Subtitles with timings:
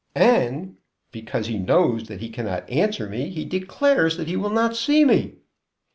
[0.15, 0.77] And
[1.11, 5.05] because he knows that he cannot answer me he declares that he will not see
[5.05, 5.35] me."